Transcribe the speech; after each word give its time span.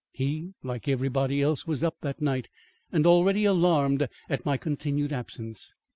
He 0.13 0.55
like 0.63 0.87
everybody 0.87 1.43
else 1.43 1.67
was 1.67 1.83
up 1.83 1.97
that 2.01 2.23
night, 2.23 2.49
and 2.91 3.05
already 3.05 3.45
alarmed 3.45 4.07
at 4.31 4.47
my 4.47 4.57
continued 4.57 5.13
absence. 5.13 5.75